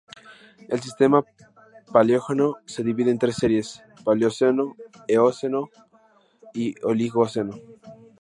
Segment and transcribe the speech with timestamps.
[0.67, 1.23] El sistema
[1.93, 4.75] Paleógeno se divide en tres series: Paleoceno,
[5.07, 5.69] Eoceno
[6.55, 7.53] y Oligoceno.